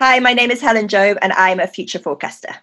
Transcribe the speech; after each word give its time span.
Hi, 0.00 0.20
my 0.20 0.32
name 0.32 0.52
is 0.52 0.60
Helen 0.60 0.86
Job, 0.86 1.18
and 1.22 1.32
I'm 1.32 1.58
a 1.58 1.66
future 1.66 1.98
forecaster. 1.98 2.54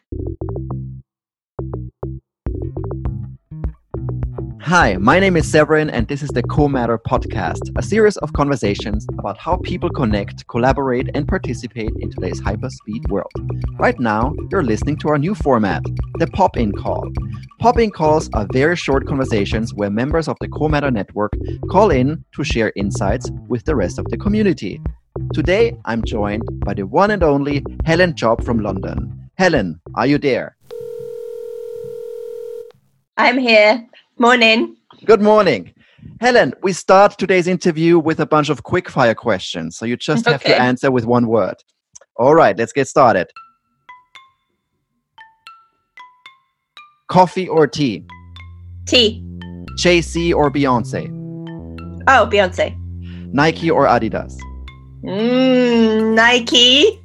Hi, 4.62 4.96
my 4.96 5.20
name 5.20 5.36
is 5.36 5.46
Severin, 5.46 5.90
and 5.90 6.08
this 6.08 6.24
is 6.24 6.30
the 6.30 6.44
Co-Matter 6.44 6.98
podcast, 6.98 7.60
a 7.78 7.84
series 7.84 8.16
of 8.16 8.32
conversations 8.32 9.06
about 9.20 9.38
how 9.38 9.58
people 9.58 9.90
connect, 9.90 10.48
collaborate, 10.48 11.10
and 11.14 11.28
participate 11.28 11.92
in 12.00 12.10
today's 12.10 12.40
hyperspeed 12.40 13.10
world. 13.10 13.34
Right 13.78 14.00
now, 14.00 14.34
you're 14.50 14.64
listening 14.64 14.96
to 15.00 15.10
our 15.10 15.18
new 15.18 15.36
format, 15.36 15.84
the 16.20 16.28
Pop 16.28 16.56
In 16.56 16.72
Call. 16.72 17.12
Pop 17.60 17.78
In 17.78 17.92
calls 17.92 18.30
are 18.34 18.48
very 18.54 18.78
short 18.78 19.08
conversations 19.08 19.74
where 19.74 19.90
members 19.90 20.30
of 20.30 20.38
the 20.40 20.48
Co-Matter 20.48 20.90
network 20.90 21.34
call 21.70 21.92
in 21.92 22.24
to 22.34 22.46
share 22.46 22.72
insights 22.78 23.30
with 23.50 23.66
the 23.66 23.76
rest 23.76 24.00
of 24.00 24.06
the 24.06 24.16
community. 24.16 24.80
Today, 25.34 25.78
I'm 25.86 26.04
joined 26.04 26.44
by 26.66 26.74
the 26.74 26.84
one 26.86 27.12
and 27.12 27.24
only 27.24 27.64
Helen 27.86 28.16
Job 28.16 28.44
from 28.44 28.60
London. 28.60 29.30
Helen, 29.38 29.80
are 29.96 30.06
you 30.06 30.18
there? 30.18 30.58
I'm 33.18 33.38
here. 33.38 33.88
Morning. 34.20 34.76
Good 35.06 35.22
morning. 35.22 35.74
Helen, 36.20 36.54
we 36.64 36.74
start 36.74 37.18
today's 37.18 37.48
interview 37.48 37.98
with 37.98 38.20
a 38.20 38.26
bunch 38.26 38.50
of 38.50 38.64
quick-fire 38.64 39.16
questions. 39.16 39.78
So 39.78 39.86
you 39.86 39.96
just 39.96 40.26
have 40.26 40.42
Okay. 40.42 40.54
to 40.54 40.62
answer 40.62 40.92
with 40.92 41.06
one 41.06 41.28
word. 41.28 41.56
All 42.18 42.36
right, 42.36 42.58
let's 42.58 42.74
get 42.74 42.88
started. 42.90 43.28
Coffee 47.08 47.48
or 47.48 47.68
tea? 47.68 48.04
Tea. 48.86 49.24
Z 49.78 50.34
or 50.34 50.52
Beyonce? 50.52 51.08
Oh, 52.08 52.28
Beyonce. 52.30 52.76
Nike 53.34 53.72
or 53.72 53.86
Adidas? 53.86 54.38
Mm, 55.06 56.16
Nike. 56.16 57.00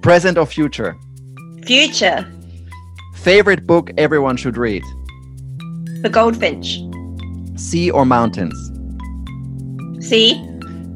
Present 0.00 0.38
or 0.38 0.46
future? 0.46 0.96
Future. 1.66 2.26
Favorite 3.16 3.66
book 3.66 3.90
everyone 3.98 4.36
should 4.36 4.56
read? 4.56 4.82
The 6.02 6.08
Goldfinch. 6.10 6.80
Sea 7.60 7.90
or 7.90 8.06
mountains? 8.06 8.56
Sea. 10.06 10.42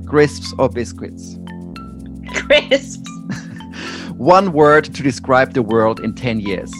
Crisps 0.06 0.54
or 0.58 0.70
biscuits? 0.70 1.36
Crisps. 2.34 3.08
One 4.16 4.52
word 4.52 4.84
to 4.94 5.02
describe 5.02 5.52
the 5.52 5.62
world 5.62 6.00
in 6.00 6.14
10 6.14 6.40
years. 6.40 6.72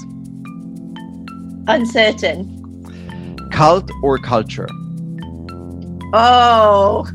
Uncertain. 1.66 2.54
Cult 3.52 3.90
or 4.02 4.18
culture? 4.18 4.68
Oh. 6.14 7.06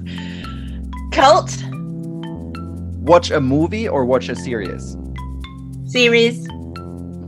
Cult. 1.12 1.64
Watch 3.04 3.32
a 3.32 3.42
movie 3.42 3.86
or 3.86 4.06
watch 4.06 4.30
a 4.30 4.36
series? 4.36 4.96
Series. 5.86 6.48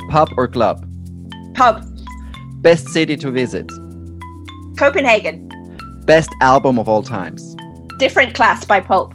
Pub 0.09 0.29
or 0.37 0.47
club? 0.47 0.87
Pub. 1.53 1.85
Best 2.61 2.87
city 2.87 3.17
to 3.17 3.29
visit? 3.29 3.67
Copenhagen. 4.77 5.49
Best 6.05 6.29
album 6.39 6.79
of 6.79 6.87
all 6.87 7.03
times? 7.03 7.57
Different 7.99 8.33
class 8.33 8.63
by 8.63 8.79
Pulp. 8.79 9.13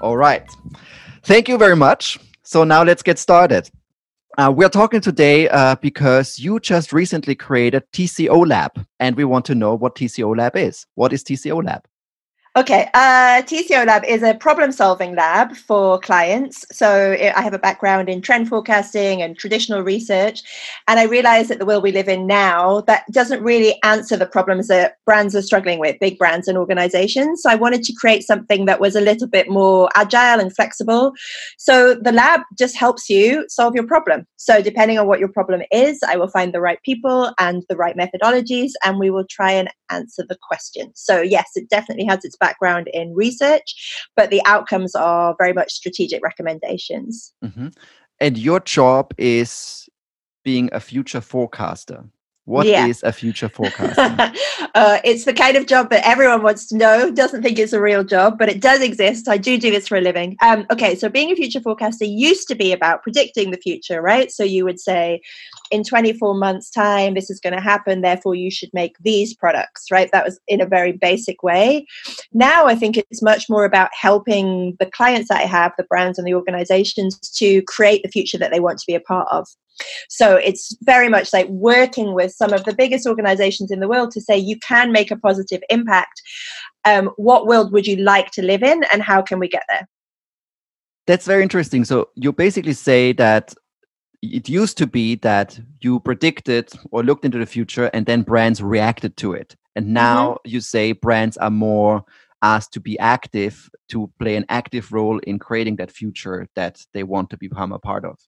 All 0.00 0.16
right. 0.16 0.42
Thank 1.22 1.46
you 1.48 1.56
very 1.56 1.76
much. 1.76 2.18
So 2.42 2.64
now 2.64 2.82
let's 2.82 3.04
get 3.04 3.20
started. 3.20 3.70
Uh, 4.38 4.52
we're 4.52 4.68
talking 4.68 5.00
today 5.00 5.48
uh, 5.50 5.76
because 5.76 6.36
you 6.36 6.58
just 6.58 6.92
recently 6.92 7.36
created 7.36 7.84
TCO 7.92 8.44
Lab, 8.44 8.72
and 8.98 9.14
we 9.14 9.22
want 9.22 9.44
to 9.44 9.54
know 9.54 9.76
what 9.76 9.94
TCO 9.94 10.36
Lab 10.36 10.56
is. 10.56 10.84
What 10.96 11.12
is 11.12 11.22
TCO 11.22 11.64
Lab? 11.64 11.84
Okay, 12.60 12.90
uh, 12.92 13.40
TCO 13.40 13.86
Lab 13.86 14.04
is 14.04 14.22
a 14.22 14.34
problem 14.34 14.70
solving 14.70 15.16
lab 15.16 15.56
for 15.56 15.98
clients. 15.98 16.66
So 16.70 17.12
i 17.12 17.32
I 17.34 17.40
have 17.40 17.54
a 17.54 17.58
background 17.58 18.10
in 18.10 18.20
trend 18.20 18.48
forecasting 18.50 19.22
and 19.22 19.38
traditional 19.38 19.80
research. 19.80 20.42
And 20.86 21.00
I 21.00 21.04
realize 21.04 21.48
that 21.48 21.58
the 21.58 21.64
world 21.64 21.82
we 21.82 21.90
live 21.90 22.06
in 22.06 22.26
now 22.26 22.82
that 22.82 23.04
doesn't 23.10 23.42
really 23.42 23.78
answer 23.82 24.14
the 24.14 24.26
problems 24.26 24.68
that 24.68 24.96
brands 25.06 25.34
are 25.34 25.40
struggling 25.40 25.78
with, 25.78 25.96
big 26.00 26.18
brands 26.18 26.48
and 26.48 26.58
organizations. 26.58 27.40
So 27.42 27.48
I 27.48 27.54
wanted 27.54 27.82
to 27.84 27.94
create 27.94 28.24
something 28.24 28.66
that 28.66 28.78
was 28.78 28.94
a 28.94 29.00
little 29.00 29.26
bit 29.26 29.48
more 29.48 29.88
agile 29.94 30.38
and 30.38 30.54
flexible. 30.54 31.14
So 31.56 31.94
the 31.94 32.12
lab 32.12 32.42
just 32.58 32.76
helps 32.76 33.08
you 33.08 33.46
solve 33.48 33.74
your 33.74 33.86
problem. 33.86 34.26
So 34.36 34.60
depending 34.60 34.98
on 34.98 35.06
what 35.06 35.18
your 35.18 35.32
problem 35.32 35.62
is, 35.72 35.98
I 36.06 36.16
will 36.18 36.28
find 36.28 36.52
the 36.52 36.60
right 36.60 36.82
people 36.82 37.32
and 37.38 37.62
the 37.70 37.76
right 37.76 37.96
methodologies, 37.96 38.72
and 38.84 38.98
we 38.98 39.10
will 39.10 39.26
try 39.30 39.52
and 39.52 39.70
answer 39.90 40.24
the 40.28 40.38
question. 40.48 40.92
So 40.94 41.22
yes, 41.22 41.48
it 41.54 41.70
definitely 41.70 42.04
has 42.06 42.22
its 42.24 42.36
background 42.50 42.88
in 42.92 43.14
research, 43.14 43.68
but 44.16 44.30
the 44.30 44.42
outcomes 44.44 44.94
are 44.94 45.34
very 45.38 45.52
much 45.52 45.70
strategic 45.72 46.20
recommendations. 46.22 47.32
Mhm. 47.44 47.74
And 48.20 48.36
your 48.38 48.60
job 48.60 49.12
is 49.18 49.88
being 50.44 50.68
a 50.72 50.80
future 50.80 51.20
forecaster. 51.20 52.04
What 52.46 52.66
is 52.66 52.72
Yeah. 53.02 53.08
a 53.10 53.12
future 53.12 53.48
forecaster? 53.58 54.32
uh, 54.74 54.98
it's 55.04 55.24
the 55.24 55.32
kind 55.44 55.56
of 55.56 55.66
job 55.66 55.90
that 55.90 56.06
everyone 56.06 56.42
wants 56.42 56.66
to 56.68 56.76
know, 56.76 57.10
doesn't 57.10 57.42
think 57.42 57.58
it's 57.58 57.72
a 57.72 57.80
real 57.80 58.02
job, 58.02 58.38
but 58.38 58.48
it 58.48 58.60
does 58.60 58.80
exist. 58.82 59.28
I 59.28 59.38
do 59.38 59.52
do 59.58 59.70
this 59.70 59.86
for 59.88 59.96
a 59.98 60.00
living. 60.00 60.36
Um, 60.42 60.66
okay, 60.74 60.94
so 60.96 61.08
being 61.08 61.30
a 61.30 61.36
future 61.36 61.60
forecaster 61.60 62.06
used 62.06 62.48
to 62.48 62.56
be 62.56 62.72
about 62.72 63.02
predicting 63.04 63.50
the 63.50 63.58
future, 63.58 64.00
right? 64.02 64.28
So 64.32 64.42
you 64.42 64.64
would 64.64 64.80
say, 64.80 65.20
in 65.70 65.84
24 65.84 66.34
months' 66.34 66.70
time, 66.70 67.14
this 67.14 67.30
is 67.30 67.40
going 67.40 67.54
to 67.54 67.60
happen, 67.60 68.00
therefore 68.00 68.34
you 68.34 68.50
should 68.50 68.70
make 68.72 68.96
these 69.00 69.34
products, 69.34 69.86
right? 69.90 70.10
That 70.12 70.24
was 70.24 70.40
in 70.48 70.60
a 70.60 70.66
very 70.66 70.92
basic 70.92 71.42
way. 71.42 71.86
Now 72.32 72.66
I 72.66 72.74
think 72.74 72.96
it's 72.96 73.22
much 73.22 73.48
more 73.48 73.64
about 73.64 73.90
helping 73.92 74.76
the 74.78 74.86
clients 74.86 75.28
that 75.28 75.40
I 75.40 75.46
have, 75.46 75.72
the 75.76 75.84
brands 75.84 76.18
and 76.18 76.26
the 76.26 76.34
organizations, 76.34 77.18
to 77.36 77.62
create 77.62 78.02
the 78.02 78.10
future 78.10 78.38
that 78.38 78.50
they 78.50 78.60
want 78.60 78.78
to 78.78 78.86
be 78.86 78.94
a 78.94 79.00
part 79.00 79.28
of. 79.30 79.46
So 80.08 80.36
it's 80.36 80.76
very 80.82 81.08
much 81.08 81.32
like 81.32 81.48
working 81.48 82.14
with 82.14 82.32
some 82.32 82.52
of 82.52 82.64
the 82.64 82.74
biggest 82.74 83.06
organizations 83.06 83.70
in 83.70 83.80
the 83.80 83.88
world 83.88 84.10
to 84.12 84.20
say 84.20 84.36
you 84.36 84.58
can 84.58 84.92
make 84.92 85.10
a 85.10 85.16
positive 85.16 85.62
impact. 85.70 86.20
Um, 86.84 87.10
what 87.16 87.46
world 87.46 87.72
would 87.72 87.86
you 87.86 87.96
like 87.96 88.30
to 88.32 88.42
live 88.42 88.62
in, 88.62 88.84
and 88.92 89.02
how 89.02 89.22
can 89.22 89.38
we 89.38 89.48
get 89.48 89.64
there? 89.68 89.86
That's 91.06 91.26
very 91.26 91.42
interesting. 91.42 91.84
So 91.84 92.08
you 92.14 92.32
basically 92.32 92.72
say 92.72 93.12
that 93.14 93.54
it 94.22 94.48
used 94.48 94.76
to 94.78 94.86
be 94.86 95.16
that 95.16 95.58
you 95.80 96.00
predicted 96.00 96.70
or 96.90 97.02
looked 97.02 97.24
into 97.24 97.38
the 97.38 97.46
future 97.46 97.90
and 97.94 98.06
then 98.06 98.22
brands 98.22 98.62
reacted 98.62 99.16
to 99.18 99.32
it. 99.32 99.56
And 99.76 99.86
mm-hmm. 99.86 99.94
now 99.94 100.38
you 100.44 100.60
say 100.60 100.92
brands 100.92 101.36
are 101.38 101.50
more 101.50 102.04
asked 102.42 102.72
to 102.72 102.80
be 102.80 102.98
active, 102.98 103.70
to 103.88 104.10
play 104.18 104.36
an 104.36 104.46
active 104.48 104.92
role 104.92 105.18
in 105.20 105.38
creating 105.38 105.76
that 105.76 105.90
future 105.90 106.46
that 106.56 106.84
they 106.94 107.02
want 107.02 107.30
to 107.30 107.36
become 107.36 107.72
a 107.72 107.78
part 107.78 108.04
of. 108.04 108.18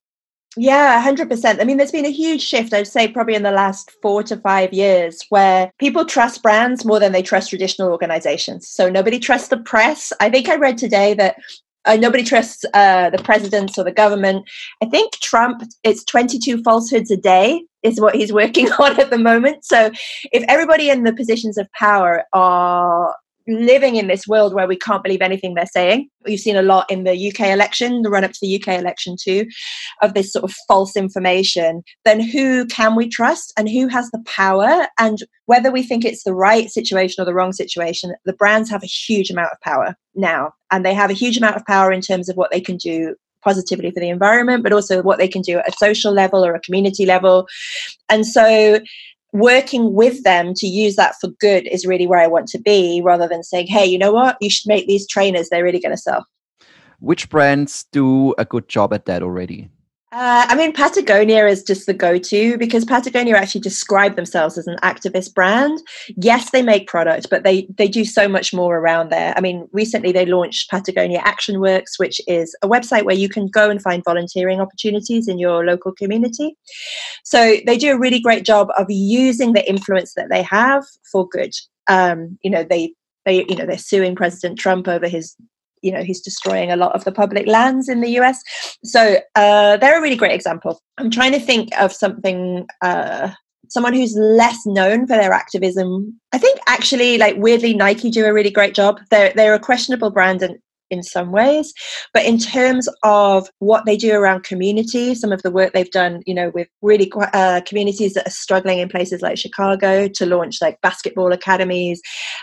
Yeah, 0.54 1.03
100%. 1.03 1.60
I 1.60 1.64
mean, 1.64 1.78
there's 1.78 1.92
been 1.92 2.04
a 2.04 2.10
huge 2.10 2.42
shift, 2.42 2.74
I'd 2.74 2.86
say, 2.86 3.09
probably 3.09 3.34
in 3.34 3.42
the 3.42 3.53
last 3.53 3.91
four 4.03 4.22
to 4.24 4.36
five 4.36 4.74
years, 4.74 5.24
where 5.30 5.72
people 5.78 6.04
trust 6.04 6.42
brands 6.42 6.84
more 6.84 7.00
than 7.00 7.12
they 7.12 7.22
trust 7.22 7.48
traditional 7.48 7.91
organizations. 7.91 8.69
So 8.69 8.91
nobody 8.91 9.19
trusts 9.19 9.48
the 9.48 9.56
press. 9.56 10.12
I 10.20 10.28
think 10.28 10.50
I 10.50 10.56
read 10.56 10.76
today 10.76 11.14
that 11.14 11.36
uh, 11.84 11.97
nobody 11.97 12.22
trusts 12.22 12.65
uh, 12.75 13.10
the 13.10 13.22
presidents 13.22 13.78
or 13.78 13.84
the 13.84 13.93
government. 13.93 14.48
I 14.82 14.87
think 14.87 15.12
Trump, 15.15 15.62
it's 15.82 16.04
22 16.04 16.62
falsehoods 16.62 17.10
a 17.10 17.16
day 17.16 17.65
is 17.82 18.00
what 18.00 18.15
he's 18.15 18.32
working 18.43 18.70
on 18.72 18.98
at 19.00 19.10
the 19.10 19.19
moment. 19.19 19.65
So 19.65 19.91
if 20.32 20.44
everybody 20.48 20.91
in 20.91 21.04
the 21.04 21.12
positions 21.12 21.59
of 21.59 21.71
power 21.72 22.25
are 22.32 23.15
living 23.48 23.97
in 23.97 24.06
this 24.06 24.26
world 24.26 24.54
where 24.54 24.66
we 24.66 24.76
can't 24.76 25.03
believe 25.03 25.22
anything 25.22 25.54
they're 25.54 25.66
saying, 25.66 26.08
you've 26.26 26.41
seen 26.41 26.56
a 26.56 26.62
lot 26.62 26.91
in 26.91 27.04
the 27.04 27.30
UK 27.30 27.48
election, 27.48 28.03
the 28.03 28.10
run 28.10 28.25
up 28.25 28.32
to 28.32 28.38
the 28.41 28.56
UK 28.56 28.78
election 28.78 29.16
too, 29.20 29.47
of 30.03 30.14
this 30.14 30.32
sort 30.32 30.44
of 30.44 30.54
false 30.69 30.97
information, 30.97 31.82
then 32.04 32.20
who 32.20 32.66
can 32.66 32.94
we 32.94 33.08
trust 33.08 33.53
and 33.56 33.69
who 33.69 33.88
has 33.88 34.10
the 34.10 34.22
power? 34.26 34.86
And 34.98 35.19
whether 35.47 35.70
we 35.70 35.82
think 35.82 36.04
it's 36.04 36.25
the 36.25 36.34
right 36.34 36.70
situation 36.70 37.22
or 37.22 37.25
the 37.25 37.34
wrong 37.34 37.53
situation, 37.53 38.14
the 38.25 38.32
brands 38.32 38.70
have 38.70 38.82
a 38.82 38.86
huge 38.86 39.30
amount 39.30 39.53
of 39.53 39.60
power 39.60 39.94
now. 40.14 40.53
And 40.70 40.84
they 40.84 40.94
have 40.94 41.10
a 41.10 41.14
huge 41.14 41.36
amount 41.36 41.56
of 41.56 41.64
power 41.66 41.92
in 41.92 42.00
terms 42.00 42.28
of 42.28 42.36
what 42.36 42.50
they 42.50 42.60
can 42.60 42.76
do 42.76 43.14
positively 43.42 43.91
for 43.91 44.00
the 44.00 44.09
environment, 44.09 44.62
but 44.62 44.72
also 44.72 45.03
what 45.03 45.18
they 45.18 45.28
can 45.28 45.42
do 45.42 45.59
at 45.59 45.68
a 45.68 45.72
social 45.77 46.12
level 46.12 46.45
or 46.45 46.54
a 46.54 46.60
community 46.60 47.04
level. 47.04 47.47
And 48.09 48.27
so 48.27 48.80
working 49.33 49.95
with 49.95 50.23
them 50.23 50.53
to 50.55 50.67
use 50.67 50.97
that 50.97 51.15
for 51.21 51.29
good 51.41 51.67
is 51.67 51.87
really 51.87 52.07
where 52.07 52.21
I 52.21 52.27
want 52.27 52.49
to 52.49 52.59
be 52.59 53.01
rather 53.03 53.27
than 53.27 53.43
saying, 53.43 53.67
hey, 53.67 53.87
you 53.87 53.99
know 53.99 54.13
what? 54.13 54.37
You 54.41 54.51
should 54.51 54.69
make 54.69 54.87
these 54.87 55.07
trainers, 55.07 55.49
they're 55.49 55.65
really 55.65 55.81
going 55.81 55.95
to 55.95 56.01
sell. 56.01 56.27
Which 57.01 57.29
brands 57.29 57.84
do 57.91 58.34
a 58.39 58.45
good 58.45 58.69
job 58.69 58.93
at 58.93 59.07
that 59.07 59.23
already? 59.23 59.71
Uh, 60.12 60.44
I 60.47 60.54
mean, 60.56 60.74
Patagonia 60.74 61.47
is 61.47 61.62
just 61.62 61.86
the 61.86 61.94
go 61.94 62.18
to 62.18 62.59
because 62.59 62.84
Patagonia 62.84 63.34
actually 63.34 63.62
describe 63.62 64.14
themselves 64.14 64.59
as 64.59 64.66
an 64.66 64.76
activist 64.82 65.32
brand. 65.32 65.82
Yes, 66.16 66.50
they 66.50 66.60
make 66.60 66.86
product, 66.86 67.30
but 67.30 67.44
they, 67.44 67.66
they 67.78 67.88
do 67.88 68.04
so 68.04 68.28
much 68.28 68.53
more 68.53 68.76
around 68.76 69.10
there. 69.10 69.32
I 69.38 69.41
mean, 69.41 69.66
recently 69.72 70.12
they 70.12 70.26
launched 70.26 70.68
Patagonia 70.70 71.22
Action 71.24 71.60
Works, 71.60 71.98
which 71.98 72.20
is 72.28 72.54
a 72.60 72.68
website 72.68 73.04
where 73.04 73.16
you 73.16 73.30
can 73.30 73.47
go 73.47 73.70
and 73.70 73.80
find 73.80 74.04
volunteering 74.04 74.60
opportunities 74.60 75.28
in 75.28 75.38
your 75.38 75.64
local 75.64 75.92
community. 75.92 76.59
So 77.24 77.56
they 77.64 77.78
do 77.78 77.94
a 77.94 77.98
really 77.98 78.20
great 78.20 78.44
job 78.44 78.68
of 78.76 78.88
using 78.91 79.54
the 79.54 79.66
influence 79.66 80.12
that 80.16 80.28
they 80.30 80.42
have 80.42 80.84
for 81.10 81.26
good. 81.26 81.54
Um, 81.88 82.38
you 82.42 82.50
know, 82.50 82.64
they 82.64 82.92
they 83.24 83.47
you 83.48 83.56
know 83.56 83.64
they're 83.64 83.78
suing 83.78 84.14
President 84.14 84.59
Trump 84.59 84.88
over 84.88 85.09
his 85.09 85.36
you 85.83 85.93
know 85.93 86.03
he's 86.03 86.21
destroying 86.21 86.71
a 86.71 86.77
lot 86.77 86.95
of 86.95 87.05
the 87.05 87.13
public 87.13 87.47
lands 87.47 87.89
in 87.89 88.01
the 88.01 88.11
us 88.11 88.43
so 88.84 89.19
uh, 89.34 89.77
they're 89.77 89.99
a 89.99 90.03
really 90.03 90.17
great 90.17 90.33
example. 90.33 90.81
I'm 90.99 91.11
trying 91.11 91.33
to 91.33 91.41
think 91.41 91.71
of 91.79 91.93
something 91.93 92.67
uh, 92.81 93.31
someone 93.69 93.95
who's 93.95 94.15
less 94.17 94.59
known 94.67 95.07
for 95.07 95.17
their 95.17 95.33
activism. 95.33 96.19
I 96.33 96.39
think 96.39 96.61
actually 96.67 97.19
like 97.19 97.37
weirdly 97.37 97.75
nike 97.75 98.11
do 98.11 98.27
a 98.27 98.33
really 98.33 98.51
great 98.51 98.75
job. 98.75 99.01
They're, 99.11 99.33
they're 99.34 99.55
a 99.55 99.61
questionable 99.61 100.11
brand 100.11 100.43
and 100.43 100.59
in 100.92 101.03
some 101.03 101.33
ways. 101.33 101.72
But 102.12 102.24
in 102.24 102.39
terms 102.39 102.89
of 103.03 103.48
what 103.59 103.86
they 103.86 103.97
do 103.97 104.12
around 104.12 104.44
community, 104.44 105.15
some 105.15 105.33
of 105.33 105.42
the 105.42 105.50
work 105.50 105.72
they've 105.72 105.91
done, 105.91 106.22
you 106.27 106.34
know, 106.34 106.50
with 106.54 106.68
really 106.83 107.10
uh, 107.33 107.62
communities 107.66 108.12
that 108.12 108.27
are 108.27 108.30
struggling 108.30 108.78
in 108.78 108.89
places 108.89 109.22
like 109.22 109.39
Chicago 109.39 110.06
to 110.06 110.27
launch 110.27 110.59
like 110.60 110.80
basketball 110.83 111.33
academies, 111.33 112.00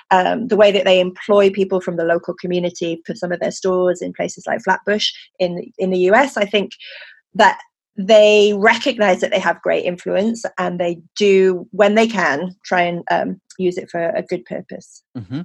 um, 0.09 0.47
the 0.47 0.57
way 0.57 0.71
that 0.71 0.83
they 0.83 0.99
employ 0.99 1.51
people 1.51 1.79
from 1.79 1.95
the 1.95 2.03
local 2.03 2.33
community 2.33 3.01
for 3.05 3.13
some 3.13 3.31
of 3.31 3.39
their 3.39 3.51
stores 3.51 4.01
in 4.01 4.11
places 4.13 4.45
like 4.47 4.63
Flatbush 4.63 5.11
in 5.37 5.71
in 5.77 5.91
the 5.91 6.09
US, 6.09 6.35
I 6.35 6.45
think 6.45 6.71
that 7.35 7.59
they 7.95 8.53
recognize 8.57 9.19
that 9.19 9.29
they 9.29 9.39
have 9.39 9.61
great 9.61 9.85
influence 9.85 10.43
and 10.57 10.79
they 10.79 11.01
do 11.17 11.67
when 11.71 11.95
they 11.95 12.07
can 12.07 12.55
try 12.65 12.81
and 12.81 13.03
um, 13.11 13.39
use 13.57 13.77
it 13.77 13.89
for 13.91 14.09
a 14.09 14.23
good 14.23 14.43
purpose 14.45 15.03
mm-hmm. 15.17 15.41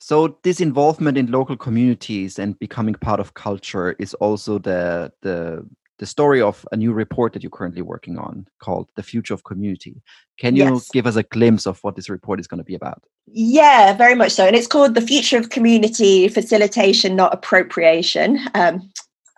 So 0.00 0.38
this 0.42 0.60
involvement 0.60 1.18
in 1.18 1.30
local 1.30 1.56
communities 1.56 2.38
and 2.38 2.58
becoming 2.58 2.94
part 2.94 3.20
of 3.20 3.34
culture 3.34 3.92
is 3.98 4.14
also 4.14 4.58
the 4.58 5.12
the 5.20 5.66
the 5.98 6.06
story 6.06 6.40
of 6.40 6.66
a 6.72 6.76
new 6.78 6.94
report 6.94 7.34
that 7.34 7.42
you're 7.42 7.50
currently 7.50 7.82
working 7.82 8.18
on 8.18 8.46
called 8.58 8.88
The 8.96 9.02
Future 9.02 9.34
of 9.34 9.44
Community. 9.44 10.00
Can 10.38 10.56
you 10.56 10.64
yes. 10.64 10.88
give 10.90 11.06
us 11.06 11.16
a 11.16 11.22
glimpse 11.22 11.66
of 11.66 11.78
what 11.84 11.94
this 11.94 12.08
report 12.08 12.40
is 12.40 12.46
going 12.46 12.56
to 12.56 12.64
be 12.64 12.74
about? 12.74 13.04
Yeah, 13.26 13.92
very 13.92 14.14
much 14.14 14.32
so. 14.32 14.46
And 14.46 14.56
it's 14.56 14.66
called 14.66 14.94
The 14.94 15.02
Future 15.02 15.36
of 15.36 15.50
Community 15.50 16.26
Facilitation, 16.28 17.16
Not 17.16 17.34
Appropriation. 17.34 18.40
Um, 18.54 18.90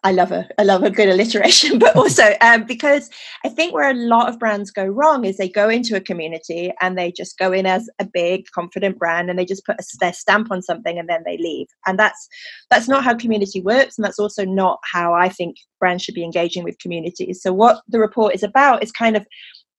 I 0.04 0.10
love 0.10 0.32
a 0.32 0.48
I 0.58 0.64
love 0.64 0.82
a 0.82 0.90
good 0.90 1.08
alliteration, 1.08 1.78
but 1.78 1.94
also 1.94 2.34
um, 2.40 2.64
because 2.64 3.08
I 3.44 3.48
think 3.48 3.72
where 3.72 3.90
a 3.90 3.94
lot 3.94 4.28
of 4.28 4.38
brands 4.38 4.70
go 4.70 4.84
wrong 4.84 5.24
is 5.24 5.36
they 5.36 5.48
go 5.48 5.68
into 5.68 5.96
a 5.96 6.00
community 6.00 6.72
and 6.80 6.98
they 6.98 7.12
just 7.12 7.38
go 7.38 7.52
in 7.52 7.66
as 7.66 7.88
a 8.00 8.04
big 8.04 8.46
confident 8.52 8.98
brand 8.98 9.30
and 9.30 9.38
they 9.38 9.44
just 9.44 9.64
put 9.64 9.76
a, 9.78 9.84
their 10.00 10.12
stamp 10.12 10.50
on 10.50 10.62
something 10.62 10.98
and 10.98 11.08
then 11.08 11.22
they 11.24 11.38
leave, 11.38 11.68
and 11.86 11.98
that's 11.98 12.28
that's 12.70 12.88
not 12.88 13.04
how 13.04 13.14
community 13.14 13.60
works, 13.60 13.96
and 13.96 14.04
that's 14.04 14.18
also 14.18 14.44
not 14.44 14.80
how 14.84 15.14
I 15.14 15.28
think 15.28 15.56
brands 15.78 16.02
should 16.02 16.14
be 16.14 16.24
engaging 16.24 16.64
with 16.64 16.78
communities. 16.78 17.40
So 17.42 17.52
what 17.52 17.82
the 17.88 17.98
report 17.98 18.34
is 18.34 18.42
about 18.42 18.82
is 18.82 18.90
kind 18.90 19.16
of 19.16 19.26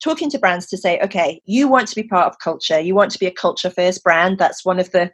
talking 0.01 0.29
to 0.29 0.39
brands 0.39 0.67
to 0.67 0.77
say 0.77 0.99
okay 1.01 1.41
you 1.45 1.67
want 1.67 1.87
to 1.87 1.95
be 1.95 2.03
part 2.03 2.27
of 2.27 2.39
culture. 2.39 2.79
You 2.79 2.95
want 2.95 3.11
to 3.11 3.19
be 3.19 3.25
a 3.25 3.31
culture 3.31 3.69
first 3.69 4.03
brand. 4.03 4.37
That's 4.37 4.65
one 4.65 4.79
of 4.79 4.91
the 4.91 5.11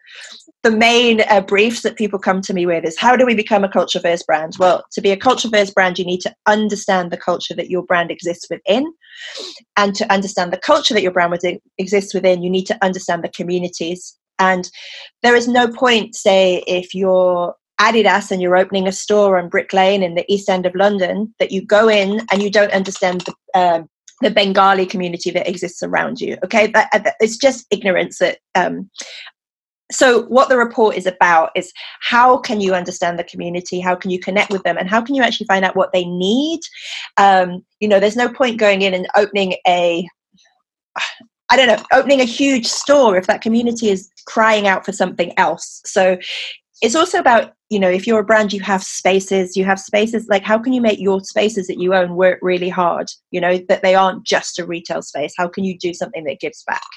the 0.63 0.71
main 0.71 1.21
uh, 1.29 1.41
briefs 1.41 1.83
that 1.83 1.97
people 1.97 2.19
come 2.19 2.41
to 2.41 2.53
me 2.53 2.65
with 2.65 2.83
is 2.83 2.99
how 2.99 3.15
do 3.15 3.25
we 3.25 3.35
become 3.35 3.63
a 3.63 3.69
culture 3.69 3.99
first 3.99 4.25
brand? 4.25 4.53
Well 4.59 4.83
to 4.91 5.01
be 5.01 5.11
a 5.11 5.17
culture 5.17 5.49
first 5.49 5.73
brand 5.73 5.99
you 5.99 6.05
need 6.05 6.21
to 6.21 6.35
understand 6.47 7.11
the 7.11 7.17
culture 7.17 7.55
that 7.55 7.69
your 7.69 7.83
brand 7.83 8.11
exists 8.11 8.47
within. 8.49 8.91
And 9.77 9.95
to 9.95 10.11
understand 10.11 10.53
the 10.53 10.57
culture 10.57 10.93
that 10.93 11.03
your 11.03 11.11
brand 11.11 11.37
exists 11.77 12.13
within 12.13 12.43
you 12.43 12.49
need 12.49 12.65
to 12.65 12.77
understand 12.83 13.23
the 13.23 13.29
communities. 13.29 14.15
And 14.39 14.69
there 15.21 15.35
is 15.35 15.47
no 15.47 15.67
point 15.67 16.15
say 16.15 16.63
if 16.65 16.95
you're 16.95 17.55
Adidas 17.79 18.29
and 18.29 18.41
you're 18.41 18.57
opening 18.57 18.87
a 18.87 18.91
store 18.91 19.37
on 19.37 19.49
Brick 19.49 19.71
Lane 19.71 20.03
in 20.03 20.15
the 20.15 20.25
East 20.31 20.49
End 20.49 20.65
of 20.65 20.75
London, 20.75 21.33
that 21.39 21.51
you 21.51 21.65
go 21.65 21.87
in 21.87 22.21
and 22.31 22.43
you 22.43 22.51
don't 22.51 22.73
understand 22.73 23.21
the, 23.21 23.59
um, 23.59 23.89
the 24.21 24.31
Bengali 24.31 24.85
community 24.85 25.31
that 25.31 25.47
exists 25.47 25.81
around 25.83 26.19
you. 26.19 26.37
Okay, 26.43 26.67
that, 26.67 26.89
that, 26.91 27.15
it's 27.19 27.37
just 27.37 27.65
ignorance 27.71 28.19
that. 28.19 28.39
Um, 28.55 28.89
so 29.91 30.23
what 30.25 30.49
the 30.49 30.57
report 30.57 30.95
is 30.95 31.07
about 31.07 31.49
is 31.55 31.73
how 32.01 32.37
can 32.37 32.61
you 32.61 32.75
understand 32.75 33.17
the 33.17 33.23
community 33.23 33.79
how 33.79 33.95
can 33.95 34.11
you 34.11 34.19
connect 34.19 34.51
with 34.51 34.61
them 34.61 34.77
and 34.77 34.87
how 34.87 35.01
can 35.01 35.15
you 35.15 35.23
actually 35.23 35.47
find 35.47 35.65
out 35.65 35.75
what 35.75 35.91
they 35.93 36.05
need 36.05 36.59
um, 37.17 37.65
you 37.79 37.87
know 37.87 37.99
there's 37.99 38.15
no 38.15 38.31
point 38.31 38.59
going 38.59 38.83
in 38.83 38.93
and 38.93 39.07
opening 39.15 39.55
a 39.67 40.07
I 41.49 41.57
don't 41.57 41.67
know, 41.67 41.83
opening 41.93 42.21
a 42.21 42.25
huge 42.25 42.67
store 42.67 43.17
if 43.17 43.27
that 43.27 43.41
community 43.41 43.89
is 43.89 44.09
crying 44.27 44.67
out 44.67 44.85
for 44.85 44.91
something 44.91 45.33
else. 45.37 45.81
So 45.85 46.17
it's 46.81 46.95
also 46.95 47.17
about 47.17 47.53
you 47.69 47.79
know 47.79 47.89
if 47.89 48.05
you're 48.05 48.19
a 48.19 48.23
brand 48.23 48.51
you 48.51 48.59
have 48.59 48.83
spaces 48.83 49.55
you 49.55 49.63
have 49.63 49.79
spaces 49.79 50.27
like 50.29 50.43
how 50.43 50.57
can 50.57 50.73
you 50.73 50.81
make 50.81 50.99
your 50.99 51.21
spaces 51.21 51.67
that 51.67 51.79
you 51.79 51.93
own 51.93 52.15
work 52.15 52.39
really 52.41 52.69
hard 52.69 53.09
you 53.31 53.39
know 53.39 53.57
that 53.69 53.81
they 53.81 53.95
aren't 53.95 54.23
just 54.25 54.59
a 54.59 54.65
retail 54.65 55.01
space 55.01 55.33
how 55.37 55.47
can 55.47 55.63
you 55.63 55.77
do 55.77 55.93
something 55.93 56.23
that 56.23 56.39
gives 56.39 56.63
back 56.63 56.87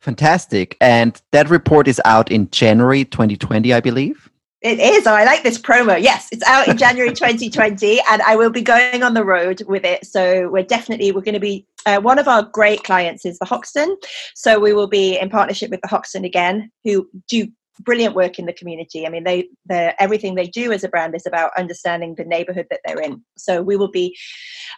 fantastic 0.00 0.76
and 0.80 1.22
that 1.32 1.48
report 1.50 1.88
is 1.88 2.00
out 2.04 2.30
in 2.30 2.48
january 2.50 3.04
2020 3.04 3.72
i 3.72 3.80
believe 3.80 4.30
it 4.62 4.80
is. 4.80 5.06
Oh, 5.06 5.14
I 5.14 5.24
like 5.24 5.44
this 5.44 5.58
promo. 5.58 6.00
Yes, 6.00 6.28
it's 6.32 6.42
out 6.44 6.66
in 6.66 6.76
January 6.76 7.10
2020, 7.14 8.00
and 8.10 8.22
I 8.22 8.34
will 8.34 8.50
be 8.50 8.62
going 8.62 9.02
on 9.02 9.14
the 9.14 9.24
road 9.24 9.62
with 9.68 9.84
it. 9.84 10.04
So 10.06 10.48
we're 10.48 10.64
definitely 10.64 11.12
we're 11.12 11.20
going 11.20 11.34
to 11.34 11.40
be. 11.40 11.66
Uh, 11.84 12.00
one 12.00 12.18
of 12.18 12.26
our 12.26 12.42
great 12.42 12.82
clients 12.82 13.24
is 13.24 13.38
the 13.38 13.44
Hoxton, 13.44 13.96
so 14.34 14.58
we 14.58 14.72
will 14.72 14.88
be 14.88 15.18
in 15.18 15.30
partnership 15.30 15.70
with 15.70 15.80
the 15.82 15.88
Hoxton 15.88 16.24
again, 16.24 16.68
who 16.82 17.08
do 17.28 17.46
brilliant 17.80 18.14
work 18.14 18.38
in 18.38 18.46
the 18.46 18.52
community. 18.52 19.06
I 19.06 19.10
mean, 19.10 19.24
they 19.24 19.48
the 19.66 20.00
everything 20.02 20.34
they 20.34 20.46
do 20.46 20.72
as 20.72 20.84
a 20.84 20.88
brand 20.88 21.14
is 21.14 21.26
about 21.26 21.50
understanding 21.56 22.14
the 22.14 22.24
neighborhood 22.24 22.66
that 22.70 22.80
they're 22.84 23.00
in. 23.00 23.22
So 23.36 23.62
we 23.62 23.76
will 23.76 23.90
be 23.90 24.16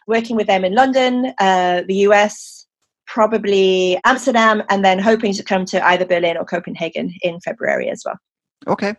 working 0.06 0.36
with 0.36 0.46
them 0.46 0.64
in 0.64 0.74
London, 0.74 1.32
uh, 1.38 1.82
the 1.86 1.96
US, 2.08 2.66
probably 3.06 3.98
Amsterdam, 4.04 4.62
and 4.68 4.84
then 4.84 4.98
hoping 4.98 5.32
to 5.34 5.42
come 5.42 5.64
to 5.66 5.86
either 5.86 6.04
Berlin 6.04 6.36
or 6.36 6.44
Copenhagen 6.44 7.12
in 7.22 7.40
February 7.40 7.88
as 7.90 8.02
well. 8.04 8.18
Okay. 8.66 8.94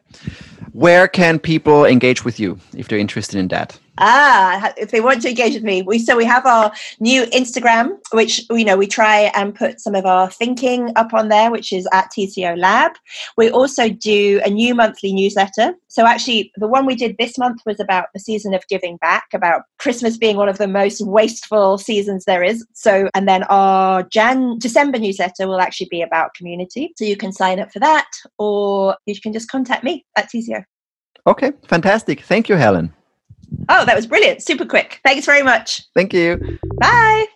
Where 0.72 1.08
can 1.08 1.40
people 1.40 1.86
engage 1.86 2.24
with 2.24 2.40
you 2.40 2.60
if 2.76 2.88
they're 2.88 3.00
interested 3.00 3.40
in 3.40 3.50
that? 3.50 3.80
Ah, 4.00 4.74
if 4.78 4.92
they 4.92 5.02
want 5.02 5.22
to 5.22 5.30
engage 5.30 5.54
with 5.54 5.64
me, 5.64 5.82
we 5.82 6.00
so 6.00 6.16
we 6.16 6.26
have 6.26 6.46
our 6.46 6.72
new 7.00 7.24
Instagram, 7.28 7.98
which 8.14 8.46
you 8.50 8.64
know 8.64 8.78
we 8.78 8.88
try 8.88 9.32
and 9.36 9.54
put 9.54 9.80
some 9.82 9.94
of 9.94 10.06
our 10.06 10.30
thinking 10.30 10.92
up 10.96 11.14
on 11.14 11.28
there, 11.28 11.52
which 11.52 11.74
is 11.74 11.88
at 11.92 12.10
TCO 12.12 12.58
Lab. 12.58 12.94
We 13.38 13.50
also 13.50 13.90
do 13.90 14.42
a 14.46 14.50
new 14.50 14.74
monthly 14.74 15.14
newsletter. 15.14 15.74
So 15.90 16.06
actually, 16.06 16.52
the 16.56 16.68
one 16.68 16.86
we 16.86 16.96
did 16.96 17.18
this 17.20 17.38
month 17.38 17.62
was 17.66 17.80
about 17.80 18.08
the 18.14 18.20
season 18.20 18.54
of 18.54 18.66
giving 18.70 18.98
back, 18.98 19.28
about 19.34 19.64
Christmas 19.80 20.18
being 20.18 20.38
one 20.38 20.50
of 20.50 20.58
the 20.58 20.68
most 20.68 21.06
wasteful 21.06 21.78
seasons 21.78 22.24
there 22.26 22.44
is. 22.44 22.66
So, 22.74 23.10
and 23.14 23.28
then 23.28 23.44
our 23.44 24.04
Jan 24.04 24.60
December 24.60 24.98
newsletter 24.98 25.48
will 25.48 25.60
actually 25.60 25.90
be 25.92 26.02
about 26.02 26.34
community. 26.36 26.94
So 26.96 27.04
you 27.04 27.18
can 27.18 27.34
sign 27.34 27.60
up 27.60 27.72
for 27.74 27.80
that, 27.80 28.10
or 28.38 28.96
you 29.06 29.20
can 29.20 29.34
just 29.34 29.52
contact 29.52 29.84
me 29.84 30.06
at 30.16 30.30
TCO. 30.30 30.64
Okay, 31.28 31.52
fantastic. 31.68 32.22
Thank 32.22 32.48
you, 32.48 32.56
Helen. 32.56 32.94
Oh, 33.70 33.86
that 33.86 33.96
was 33.96 34.08
brilliant. 34.08 34.42
Super 34.42 34.66
quick. 34.66 35.00
Thanks 35.04 35.26
very 35.26 35.44
much. 35.44 35.84
Thank 35.96 36.14
you. 36.14 36.60
Bye. 36.80 37.28